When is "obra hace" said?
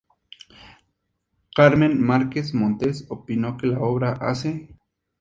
3.81-4.75